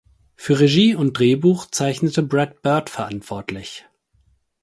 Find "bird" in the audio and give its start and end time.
2.63-2.89